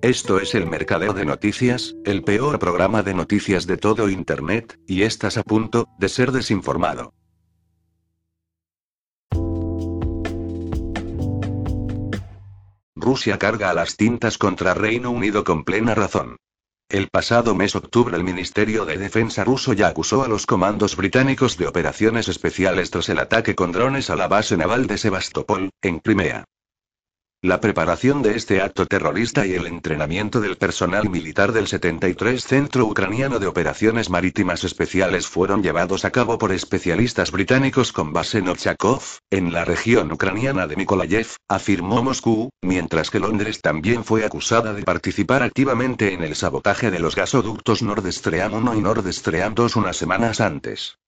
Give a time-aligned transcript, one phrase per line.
[0.00, 5.02] Esto es el Mercadeo de Noticias, el peor programa de noticias de todo Internet, y
[5.02, 7.14] estás a punto de ser desinformado.
[12.94, 16.36] Rusia carga a las tintas contra Reino Unido con plena razón.
[16.88, 21.58] El pasado mes octubre el Ministerio de Defensa ruso ya acusó a los comandos británicos
[21.58, 25.98] de operaciones especiales tras el ataque con drones a la base naval de Sebastopol, en
[25.98, 26.44] Crimea.
[27.42, 32.84] La preparación de este acto terrorista y el entrenamiento del personal militar del 73 Centro
[32.86, 38.48] Ucraniano de Operaciones Marítimas Especiales fueron llevados a cabo por especialistas británicos con base en
[38.48, 44.74] Ochakov, en la región ucraniana de Mikolayev, afirmó Moscú, mientras que Londres también fue acusada
[44.74, 49.54] de participar activamente en el sabotaje de los gasoductos Nord Stream 1 y Nord Stream
[49.54, 50.98] 2 unas semanas antes.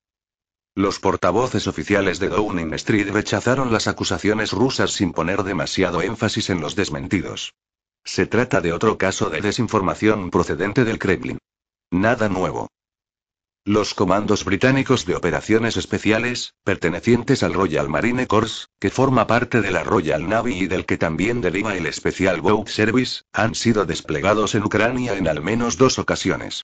[0.76, 6.60] Los portavoces oficiales de Downing Street rechazaron las acusaciones rusas sin poner demasiado énfasis en
[6.60, 7.54] los desmentidos.
[8.04, 11.38] Se trata de otro caso de desinformación procedente del Kremlin.
[11.90, 12.68] Nada nuevo.
[13.66, 19.70] Los comandos británicos de operaciones especiales, pertenecientes al Royal Marine Corps, que forma parte de
[19.70, 24.54] la Royal Navy y del que también deriva el Special Boat Service, han sido desplegados
[24.54, 26.62] en Ucrania en al menos dos ocasiones.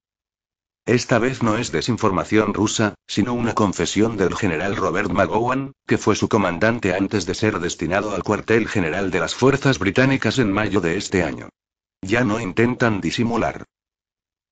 [0.86, 6.14] Esta vez no es desinformación rusa, sino una confesión del general Robert McGowan, que fue
[6.14, 10.80] su comandante antes de ser destinado al cuartel general de las fuerzas británicas en mayo
[10.80, 11.48] de este año.
[12.02, 13.64] Ya no intentan disimular.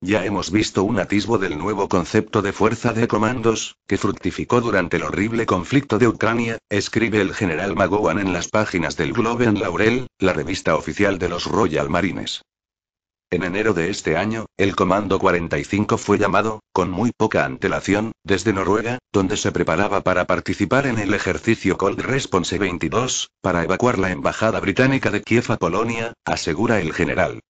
[0.01, 4.97] Ya hemos visto un atisbo del nuevo concepto de fuerza de comandos, que fructificó durante
[4.97, 9.59] el horrible conflicto de Ucrania, escribe el general McGowan en las páginas del Globe and
[9.59, 12.43] Laurel, la revista oficial de los Royal Marines.
[13.35, 18.53] En enero de este año, el Comando 45 fue llamado, con muy poca antelación, desde
[18.53, 24.13] Noruega, donde se preparaba para participar en el ejercicio Cold Response 22, para evacuar la
[24.13, 27.41] embajada británica de Kiev a Polonia, asegura el general.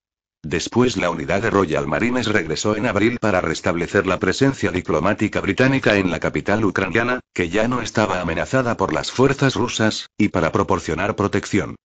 [0.42, 5.96] Después la unidad de Royal Marines regresó en abril para restablecer la presencia diplomática británica
[5.96, 10.50] en la capital ucraniana, que ya no estaba amenazada por las fuerzas rusas, y para
[10.50, 11.76] proporcionar protección.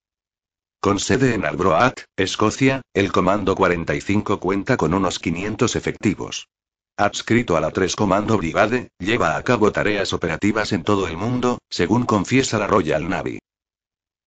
[0.81, 6.47] Con sede en Albroath, Escocia, el Comando 45 cuenta con unos 500 efectivos.
[6.95, 11.59] Adscrito a la 3 Comando Brigade, lleva a cabo tareas operativas en todo el mundo,
[11.69, 13.40] según confiesa la Royal Navy.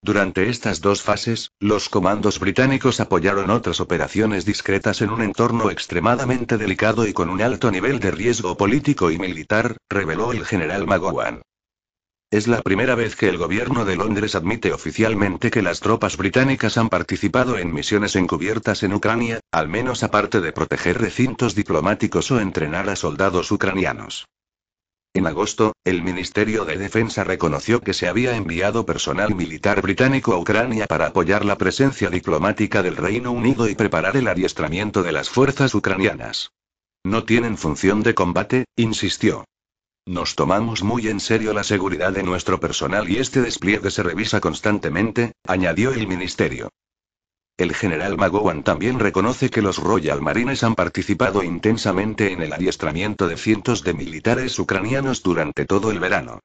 [0.03, 6.59] Durante estas dos fases, los comandos británicos apoyaron otras operaciones discretas en un entorno extremadamente
[6.59, 11.41] delicado y con un alto nivel de riesgo político y militar, reveló el general McGowan.
[12.33, 16.79] Es la primera vez que el gobierno de Londres admite oficialmente que las tropas británicas
[16.79, 22.39] han participado en misiones encubiertas en Ucrania, al menos aparte de proteger recintos diplomáticos o
[22.39, 24.25] entrenar a soldados ucranianos.
[25.13, 30.39] En agosto, el Ministerio de Defensa reconoció que se había enviado personal militar británico a
[30.39, 35.29] Ucrania para apoyar la presencia diplomática del Reino Unido y preparar el adiestramiento de las
[35.29, 36.49] fuerzas ucranianas.
[37.03, 39.45] No tienen función de combate, insistió.
[40.05, 44.41] Nos tomamos muy en serio la seguridad de nuestro personal y este despliegue se revisa
[44.41, 46.69] constantemente, añadió el ministerio.
[47.55, 53.29] El general McGowan también reconoce que los Royal Marines han participado intensamente en el adiestramiento
[53.29, 56.41] de cientos de militares ucranianos durante todo el verano.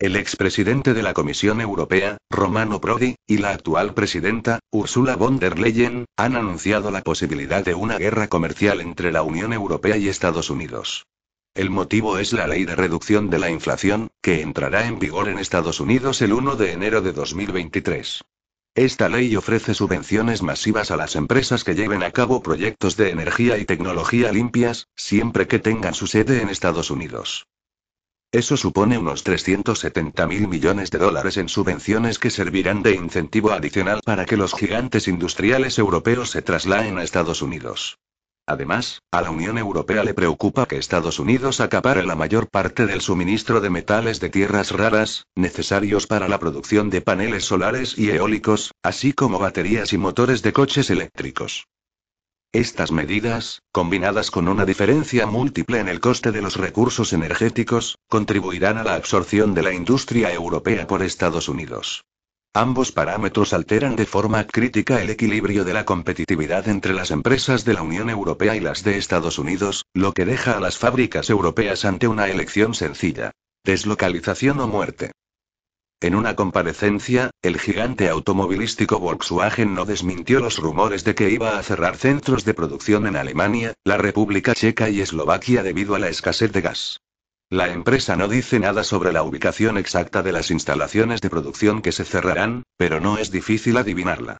[0.00, 5.58] El expresidente de la Comisión Europea, Romano Prodi, y la actual presidenta, Ursula von der
[5.58, 10.50] Leyen, han anunciado la posibilidad de una guerra comercial entre la Unión Europea y Estados
[10.50, 11.06] Unidos.
[11.52, 15.40] El motivo es la ley de reducción de la inflación, que entrará en vigor en
[15.40, 18.22] Estados Unidos el 1 de enero de 2023.
[18.76, 23.58] Esta ley ofrece subvenciones masivas a las empresas que lleven a cabo proyectos de energía
[23.58, 27.48] y tecnología limpias, siempre que tengan su sede en Estados Unidos.
[28.30, 34.00] Eso supone unos 370 mil millones de dólares en subvenciones que servirán de incentivo adicional
[34.04, 37.96] para que los gigantes industriales europeos se trasladen a Estados Unidos.
[38.46, 43.00] Además, a la Unión Europea le preocupa que Estados Unidos acapare la mayor parte del
[43.00, 48.72] suministro de metales de tierras raras, necesarios para la producción de paneles solares y eólicos,
[48.82, 51.66] así como baterías y motores de coches eléctricos.
[52.52, 58.78] Estas medidas, combinadas con una diferencia múltiple en el coste de los recursos energéticos, contribuirán
[58.78, 62.06] a la absorción de la industria europea por Estados Unidos.
[62.54, 67.74] Ambos parámetros alteran de forma crítica el equilibrio de la competitividad entre las empresas de
[67.74, 71.84] la Unión Europea y las de Estados Unidos, lo que deja a las fábricas europeas
[71.84, 73.30] ante una elección sencilla.
[73.62, 75.12] Deslocalización o muerte.
[76.00, 81.62] En una comparecencia, el gigante automovilístico Volkswagen no desmintió los rumores de que iba a
[81.64, 86.52] cerrar centros de producción en Alemania, la República Checa y Eslovaquia debido a la escasez
[86.52, 87.00] de gas.
[87.50, 91.90] La empresa no dice nada sobre la ubicación exacta de las instalaciones de producción que
[91.90, 94.38] se cerrarán, pero no es difícil adivinarla.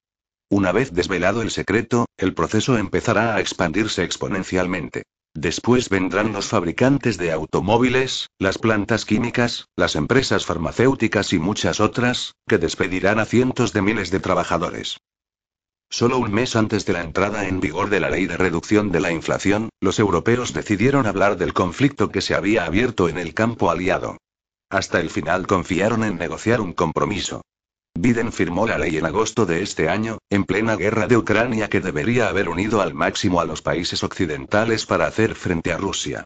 [0.50, 5.02] Una vez desvelado el secreto, el proceso empezará a expandirse exponencialmente.
[5.34, 12.34] Después vendrán los fabricantes de automóviles, las plantas químicas, las empresas farmacéuticas y muchas otras,
[12.48, 14.98] que despedirán a cientos de miles de trabajadores.
[15.90, 19.00] Solo un mes antes de la entrada en vigor de la ley de reducción de
[19.00, 23.70] la inflación, los europeos decidieron hablar del conflicto que se había abierto en el campo
[23.70, 24.18] aliado.
[24.70, 27.40] Hasta el final confiaron en negociar un compromiso.
[28.00, 31.80] Biden firmó la ley en agosto de este año, en plena guerra de Ucrania que
[31.80, 36.22] debería haber unido al máximo a los países occidentales para hacer frente a Rusia.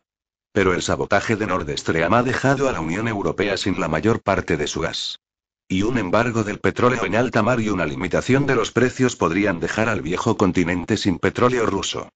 [0.53, 4.21] Pero el sabotaje de Nord Stream ha dejado a la Unión Europea sin la mayor
[4.21, 5.19] parte de su gas.
[5.67, 9.59] Y un embargo del petróleo en alta mar y una limitación de los precios podrían
[9.59, 12.11] dejar al viejo continente sin petróleo ruso.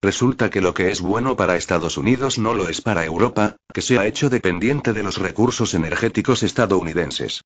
[0.00, 3.82] Resulta que lo que es bueno para Estados Unidos no lo es para Europa, que
[3.82, 7.42] se ha hecho dependiente de los recursos energéticos estadounidenses.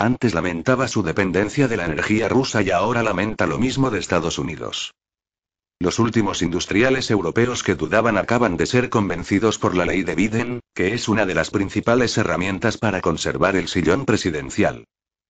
[0.00, 4.38] Antes lamentaba su dependencia de la energía rusa y ahora lamenta lo mismo de Estados
[4.38, 4.94] Unidos.
[5.78, 10.60] Los últimos industriales europeos que dudaban acaban de ser convencidos por la ley de Biden,
[10.72, 14.86] que es una de las principales herramientas para conservar el sillón presidencial.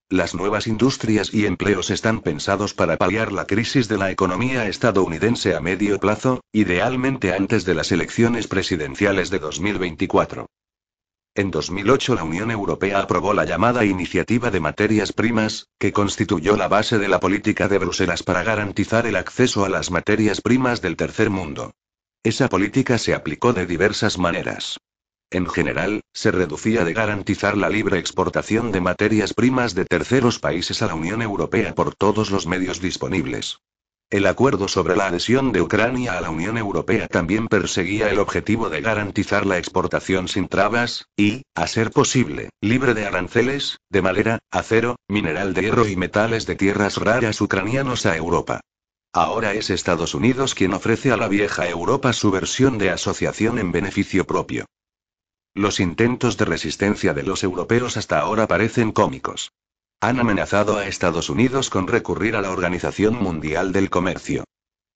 [0.09, 5.57] Las nuevas industrias y empleos están pensados para paliar la crisis de la economía estadounidense
[5.57, 10.47] a medio plazo, idealmente antes de las elecciones presidenciales de 2024.
[11.37, 16.67] En 2008 la Unión Europea aprobó la llamada Iniciativa de Materias Primas, que constituyó la
[16.67, 20.97] base de la política de Bruselas para garantizar el acceso a las materias primas del
[20.97, 21.73] tercer mundo.
[22.25, 24.79] Esa política se aplicó de diversas maneras.
[25.31, 30.83] En general, se reducía de garantizar la libre exportación de materias primas de terceros países
[30.83, 33.61] a la Unión Europea por todos los medios disponibles.
[34.11, 38.69] El acuerdo sobre la adhesión de Ucrania a la Unión Europea también perseguía el objetivo
[38.69, 44.41] de garantizar la exportación sin trabas, y, a ser posible, libre de aranceles, de madera,
[44.51, 48.61] acero, mineral de hierro y metales de tierras raras ucranianos a Europa.
[49.13, 53.71] Ahora es Estados Unidos quien ofrece a la vieja Europa su versión de asociación en
[53.71, 54.67] beneficio propio.
[55.55, 59.53] Los intentos de resistencia de los europeos hasta ahora parecen cómicos.
[60.03, 64.45] Han amenazado a Estados Unidos con recurrir a la Organización Mundial del Comercio.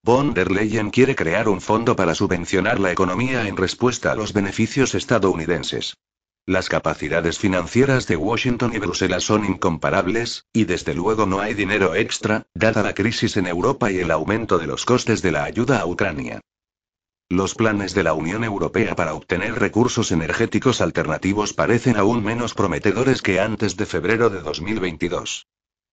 [0.02, 4.32] Von der Leyen quiere crear un fondo para subvencionar la economía en respuesta a los
[4.32, 5.98] beneficios estadounidenses.
[6.46, 11.94] Las capacidades financieras de Washington y Bruselas son incomparables, y desde luego no hay dinero
[11.94, 15.80] extra, dada la crisis en Europa y el aumento de los costes de la ayuda
[15.80, 16.40] a Ucrania.
[17.30, 23.22] Los planes de la Unión Europea para obtener recursos energéticos alternativos parecen aún menos prometedores
[23.22, 25.46] que antes de febrero de 2022.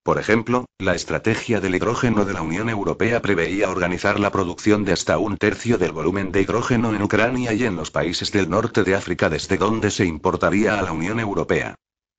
[0.03, 4.91] Por ejemplo, la estrategia del hidrógeno de la Unión Europea preveía organizar la producción de
[4.91, 8.83] hasta un tercio del volumen de hidrógeno en Ucrania y en los países del norte
[8.83, 11.75] de África desde donde se importaría a la Unión Europea.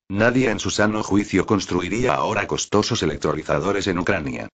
[0.08, 4.48] Nadie en su sano juicio construiría ahora costosos electrolizadores en Ucrania.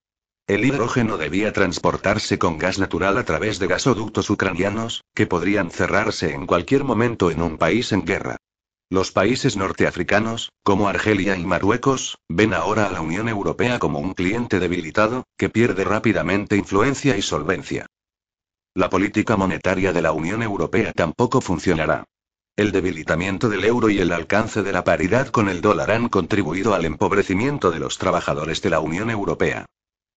[0.48, 6.32] El hidrógeno debía transportarse con gas natural a través de gasoductos ucranianos, que podrían cerrarse
[6.32, 8.38] en cualquier momento en un país en guerra.
[8.88, 14.14] Los países norteafricanos, como Argelia y Marruecos, ven ahora a la Unión Europea como un
[14.14, 17.84] cliente debilitado, que pierde rápidamente influencia y solvencia.
[18.74, 22.04] La política monetaria de la Unión Europea tampoco funcionará.
[22.56, 26.72] El debilitamiento del euro y el alcance de la paridad con el dólar han contribuido
[26.72, 29.66] al empobrecimiento de los trabajadores de la Unión Europea.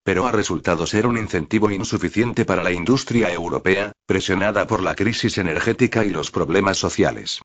[0.04, 5.38] Pero ha resultado ser un incentivo insuficiente para la industria europea, presionada por la crisis
[5.38, 7.42] energética y los problemas sociales.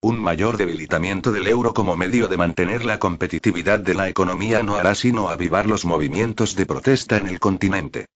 [0.00, 4.76] Un mayor debilitamiento del euro como medio de mantener la competitividad de la economía no
[4.76, 8.06] hará sino avivar los movimientos de protesta en el continente.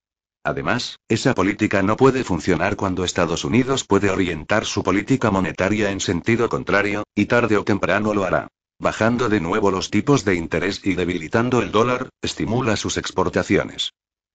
[0.45, 6.01] Además, esa política no puede funcionar cuando Estados Unidos puede orientar su política monetaria en
[6.01, 8.49] sentido contrario, y tarde o temprano lo hará
[8.83, 13.93] bajando de nuevo los tipos de interés y debilitando el dólar, estimula sus exportaciones.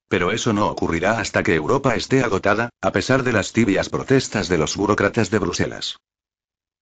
[0.08, 4.48] Pero eso no ocurrirá hasta que Europa esté agotada, a pesar de las tibias protestas
[4.48, 5.98] de los burócratas de Bruselas.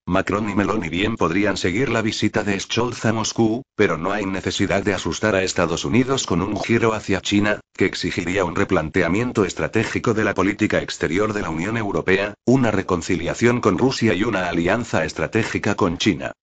[0.06, 4.28] Macron y Meloni bien podrían seguir la visita de Scholz a Moscú, pero no hay
[4.28, 9.44] necesidad de asustar a Estados Unidos con un giro hacia China, que exigiría un replanteamiento
[9.44, 14.50] estratégico de la política exterior de la Unión Europea, una reconciliación con Rusia y una
[14.50, 16.34] alianza estratégica con China.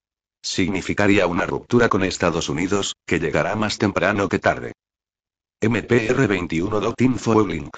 [0.43, 4.73] Significaría una ruptura con Estados Unidos, que llegará más temprano que tarde.
[5.63, 7.77] MPR21.info Link.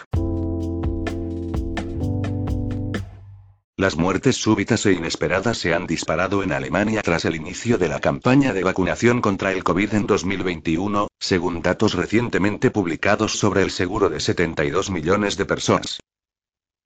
[3.76, 8.00] Las muertes súbitas e inesperadas se han disparado en Alemania tras el inicio de la
[8.00, 14.08] campaña de vacunación contra el COVID en 2021, según datos recientemente publicados sobre el seguro
[14.08, 15.98] de 72 millones de personas.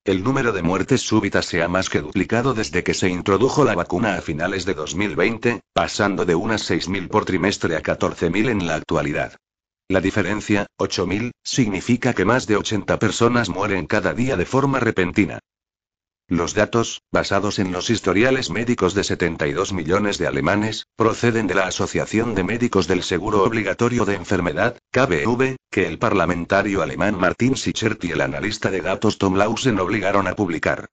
[0.08, 3.74] El número de muertes súbitas se ha más que duplicado desde que se introdujo la
[3.74, 8.76] vacuna a finales de 2020, pasando de unas 6.000 por trimestre a 14.000 en la
[8.76, 9.36] actualidad.
[9.86, 15.40] La diferencia, 8.000, significa que más de 80 personas mueren cada día de forma repentina.
[16.30, 21.66] Los datos, basados en los historiales médicos de 72 millones de alemanes, proceden de la
[21.66, 28.04] Asociación de Médicos del Seguro Obligatorio de Enfermedad, KBV, que el parlamentario alemán Martin Sichert
[28.04, 30.90] y el analista de datos Tom Lausen obligaron a publicar.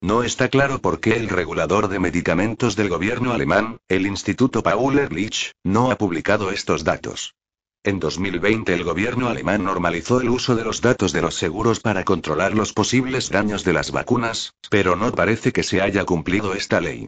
[0.00, 5.00] No está claro por qué el regulador de medicamentos del gobierno alemán, el Instituto Paul
[5.00, 7.34] Ehrlich, no ha publicado estos datos.
[7.86, 12.02] En 2020 el gobierno alemán normalizó el uso de los datos de los seguros para
[12.02, 16.80] controlar los posibles daños de las vacunas, pero no parece que se haya cumplido esta
[16.80, 17.06] ley.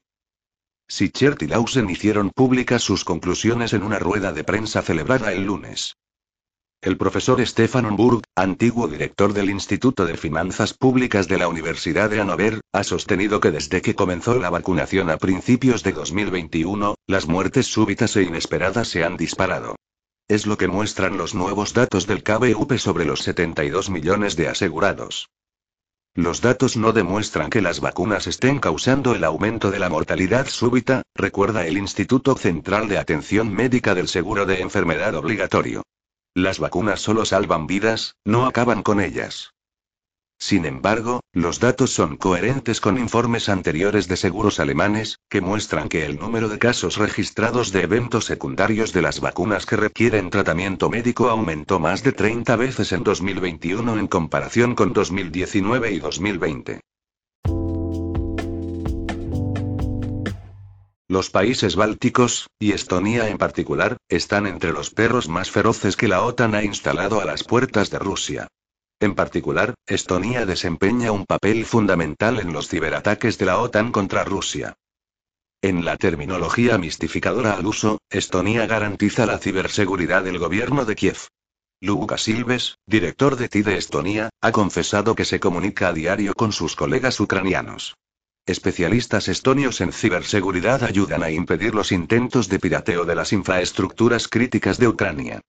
[0.87, 5.97] Sichert y Lausen hicieron públicas sus conclusiones en una rueda de prensa celebrada el lunes.
[6.83, 12.19] El profesor Stefan Omburg, antiguo director del Instituto de Finanzas Públicas de la Universidad de
[12.21, 17.67] Hannover, ha sostenido que desde que comenzó la vacunación a principios de 2021, las muertes
[17.67, 19.75] súbitas e inesperadas se han disparado.
[20.29, 25.31] Es lo que muestran los nuevos datos del KBV sobre los 72 millones de asegurados.
[26.15, 31.03] Los datos no demuestran que las vacunas estén causando el aumento de la mortalidad súbita,
[31.15, 35.83] recuerda el Instituto Central de Atención Médica del Seguro de Enfermedad Obligatorio.
[36.35, 39.53] Las vacunas solo salvan vidas, no acaban con ellas.
[40.39, 46.05] Sin embargo, los datos son coherentes con informes anteriores de seguros alemanes, que muestran que
[46.05, 51.31] el número de casos registrados de eventos secundarios de las vacunas que requieren tratamiento médico
[51.31, 56.81] aumentó más de 30 veces en 2021 en comparación con 2019 y 2020.
[61.09, 66.23] Los países bálticos, y Estonia en particular, están entre los perros más feroces que la
[66.23, 68.49] OTAN ha instalado a las puertas de Rusia.
[68.99, 74.79] En particular, Estonia desempeña un papel fundamental en los ciberataques de la OTAN contra Rusia.
[75.61, 81.19] En la terminología mistificadora al uso, Estonia garantiza la ciberseguridad del gobierno de Kiev.
[81.81, 86.53] Luka Silves, director de TI de Estonia, ha confesado que se comunica a diario con
[86.53, 87.97] sus colegas ucranianos.
[88.47, 94.79] Especialistas estonios en ciberseguridad ayudan a impedir los intentos de pirateo de las infraestructuras críticas
[94.79, 95.43] de Ucrania.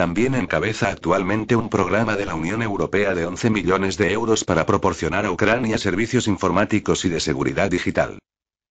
[0.00, 4.64] También encabeza actualmente un programa de la Unión Europea de 11 millones de euros para
[4.64, 8.18] proporcionar a Ucrania servicios informáticos y de seguridad digital.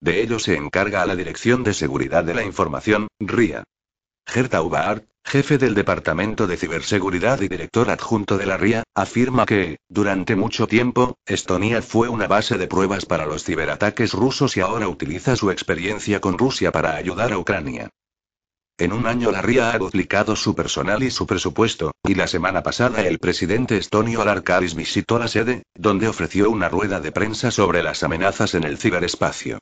[0.01, 3.63] De ello se encarga a la Dirección de Seguridad de la Información, RIA.
[4.25, 9.77] Gert Aubart, jefe del Departamento de Ciberseguridad y director adjunto de la RIA, afirma que,
[9.87, 14.87] durante mucho tiempo, Estonia fue una base de pruebas para los ciberataques rusos y ahora
[14.87, 17.91] utiliza su experiencia con Rusia para ayudar a Ucrania.
[18.79, 22.63] En un año la RIA ha duplicado su personal y su presupuesto, y la semana
[22.63, 27.83] pasada el presidente estonio Alarkaris visitó la sede, donde ofreció una rueda de prensa sobre
[27.83, 29.59] las amenazas en el ciberespacio.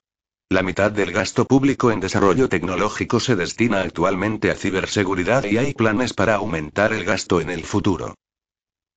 [0.50, 5.74] La mitad del gasto público en desarrollo tecnológico se destina actualmente a ciberseguridad y hay
[5.74, 8.14] planes para aumentar el gasto en el futuro.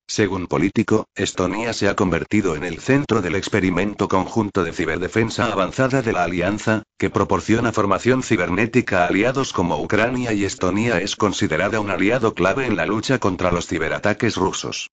[0.07, 6.01] Según Político, Estonia se ha convertido en el centro del experimento conjunto de ciberdefensa avanzada
[6.01, 11.79] de la Alianza, que proporciona formación cibernética a aliados como Ucrania y Estonia es considerada
[11.79, 14.89] un aliado clave en la lucha contra los ciberataques rusos.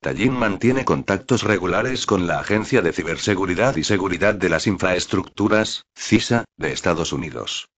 [0.00, 6.44] Tallinn mantiene contactos regulares con la Agencia de Ciberseguridad y Seguridad de las Infraestructuras, CISA,
[6.58, 7.68] de Estados Unidos.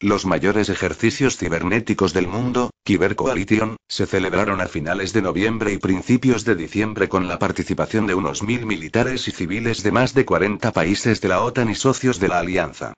[0.00, 5.78] Los mayores ejercicios cibernéticos del mundo, Kyber Coalition, se celebraron a finales de noviembre y
[5.78, 10.26] principios de diciembre con la participación de unos mil militares y civiles de más de
[10.26, 12.92] 40 países de la OTAN y socios de la alianza.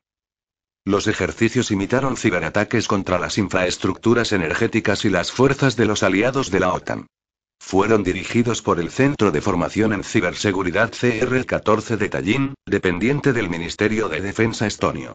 [0.84, 6.58] Los ejercicios imitaron ciberataques contra las infraestructuras energéticas y las fuerzas de los aliados de
[6.58, 7.06] la OTAN.
[7.60, 14.08] Fueron dirigidos por el Centro de Formación en Ciberseguridad CR-14 de Tallinn, dependiente del Ministerio
[14.08, 15.14] de Defensa estonio.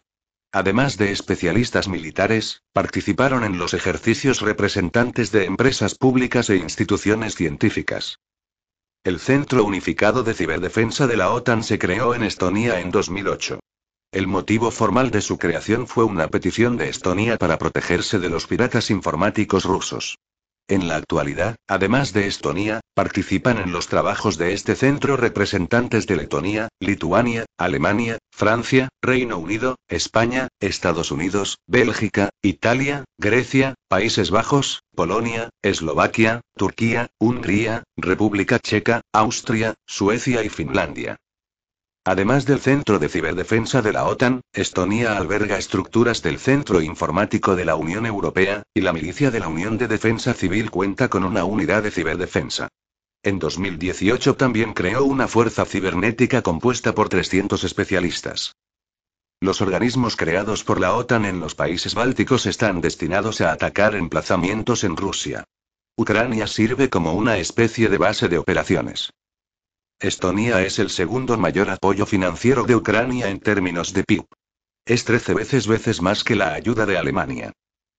[0.54, 8.20] Además de especialistas militares, participaron en los ejercicios representantes de empresas públicas e instituciones científicas.
[9.02, 13.58] El Centro Unificado de Ciberdefensa de la OTAN se creó en Estonia en 2008.
[14.12, 18.46] El motivo formal de su creación fue una petición de Estonia para protegerse de los
[18.46, 20.18] piratas informáticos rusos.
[20.66, 26.16] En la actualidad, además de Estonia, participan en los trabajos de este centro representantes de
[26.16, 35.50] Letonia, Lituania, Alemania, Francia, Reino Unido, España, Estados Unidos, Bélgica, Italia, Grecia, Países Bajos, Polonia,
[35.60, 41.18] Eslovaquia, Turquía, Hungría, República Checa, Austria, Suecia y Finlandia.
[42.06, 47.64] Además del Centro de Ciberdefensa de la OTAN, Estonia alberga estructuras del Centro Informático de
[47.64, 51.44] la Unión Europea, y la Milicia de la Unión de Defensa Civil cuenta con una
[51.44, 52.68] unidad de ciberdefensa.
[53.22, 58.54] En 2018 también creó una fuerza cibernética compuesta por 300 especialistas.
[59.40, 64.84] Los organismos creados por la OTAN en los países bálticos están destinados a atacar emplazamientos
[64.84, 65.44] en Rusia.
[65.96, 69.10] Ucrania sirve como una especie de base de operaciones.
[70.04, 74.26] Estonia es el segundo mayor apoyo financiero de Ucrania en términos de PIB.
[74.84, 77.52] Es 13 veces veces más que la ayuda de Alemania.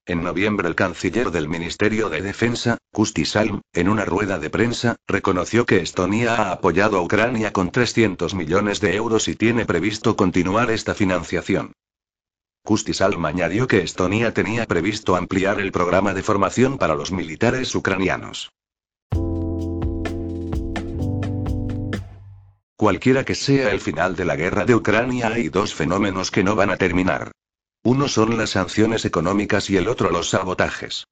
[0.06, 4.98] En noviembre el canciller del Ministerio de Defensa, Kusti Salm, en una rueda de prensa,
[5.08, 10.16] reconoció que Estonia ha apoyado a Ucrania con 300 millones de euros y tiene previsto
[10.16, 11.74] continuar esta financiación.
[12.64, 17.74] Kusti Salm añadió que Estonia tenía previsto ampliar el programa de formación para los militares
[17.74, 18.52] ucranianos.
[22.78, 26.56] Cualquiera que sea el final de la guerra de Ucrania hay dos fenómenos que no
[26.56, 27.32] van a terminar.
[27.84, 31.08] Uno son las sanciones económicas y el otro los sabotajes.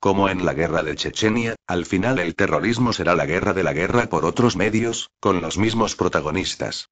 [0.00, 3.72] Como en la guerra de Chechenia, al final el terrorismo será la guerra de la
[3.72, 6.88] guerra por otros medios, con los mismos protagonistas.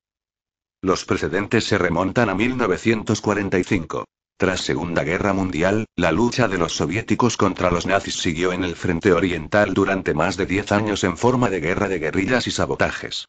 [0.81, 4.05] Los precedentes se remontan a 1945.
[4.37, 8.77] Tras Segunda Guerra Mundial, la lucha de los soviéticos contra los nazis siguió en el
[8.77, 13.27] frente oriental durante más de 10 años en forma de guerra de guerrillas y sabotajes.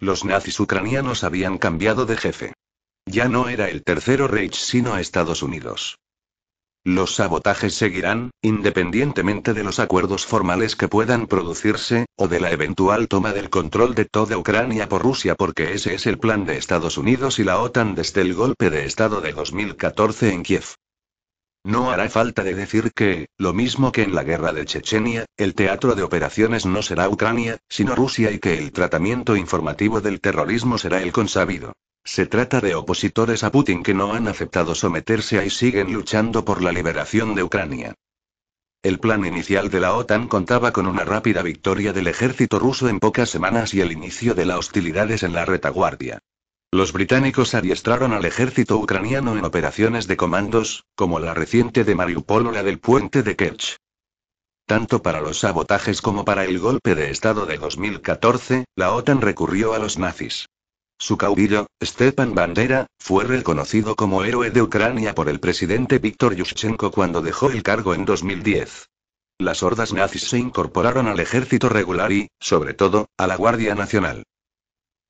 [0.00, 2.54] Los nazis ucranianos habían cambiado de jefe.
[3.04, 5.98] Ya no era el tercero Reich sino Estados Unidos.
[6.82, 13.08] Los sabotajes seguirán, independientemente de los acuerdos formales que puedan producirse, o de la eventual
[13.08, 16.96] toma del control de toda Ucrania por Rusia porque ese es el plan de Estados
[16.96, 20.64] Unidos y la OTAN desde el golpe de Estado de 2014 en Kiev.
[21.64, 25.54] No hará falta de decir que, lo mismo que en la guerra de Chechenia, el
[25.54, 30.78] teatro de operaciones no será Ucrania, sino Rusia y que el tratamiento informativo del terrorismo
[30.78, 31.74] será el consabido.
[32.02, 36.62] Se trata de opositores a Putin que no han aceptado someterse y siguen luchando por
[36.62, 37.94] la liberación de Ucrania.
[38.82, 42.98] El plan inicial de la OTAN contaba con una rápida victoria del ejército ruso en
[42.98, 46.20] pocas semanas y el inicio de las hostilidades en la retaguardia.
[46.72, 52.46] Los británicos adiestraron al ejército ucraniano en operaciones de comandos, como la reciente de Mariupol
[52.46, 53.76] o la del puente de Kerch.
[54.66, 59.74] Tanto para los sabotajes como para el golpe de Estado de 2014, la OTAN recurrió
[59.74, 60.46] a los nazis.
[60.96, 66.92] Su caudillo, Stepan Bandera, fue reconocido como héroe de Ucrania por el presidente Viktor Yushchenko
[66.92, 68.86] cuando dejó el cargo en 2010.
[69.38, 74.22] Las hordas nazis se incorporaron al ejército regular y, sobre todo, a la Guardia Nacional.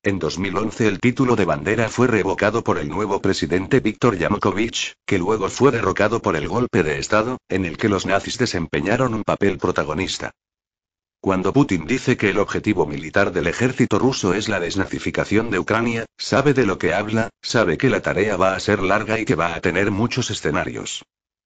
[0.03, 5.19] En 2011 el título de bandera fue revocado por el nuevo presidente Víctor Yanukovych, que
[5.19, 9.21] luego fue derrocado por el golpe de Estado, en el que los nazis desempeñaron un
[9.21, 10.31] papel protagonista.
[11.19, 16.07] Cuando Putin dice que el objetivo militar del ejército ruso es la desnazificación de Ucrania,
[16.17, 19.35] sabe de lo que habla, sabe que la tarea va a ser larga y que
[19.35, 21.03] va a tener muchos escenarios.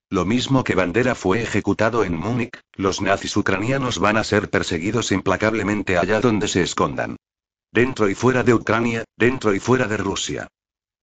[0.09, 5.11] Lo mismo que Bandera fue ejecutado en Múnich, los nazis ucranianos van a ser perseguidos
[5.11, 7.17] implacablemente allá donde se escondan.
[7.75, 10.47] Dentro y fuera de Ucrania, dentro y fuera de Rusia.